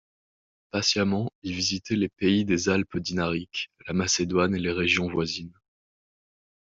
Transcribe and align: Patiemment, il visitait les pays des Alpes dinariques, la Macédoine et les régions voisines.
Patiemment, 0.71 1.29
il 1.43 1.53
visitait 1.53 1.95
les 1.95 2.09
pays 2.09 2.43
des 2.43 2.69
Alpes 2.69 2.97
dinariques, 2.97 3.69
la 3.85 3.93
Macédoine 3.93 4.55
et 4.55 4.59
les 4.59 4.71
régions 4.71 5.07
voisines. 5.07 5.53